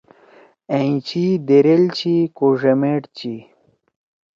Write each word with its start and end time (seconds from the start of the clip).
أئں 0.73 0.93
چھی 1.07 1.23
دیریل 1.47 1.83
چھی 1.97 2.13
کو 2.37 2.47
ڙیمیٹ 2.61 3.01
چھی 3.17 3.35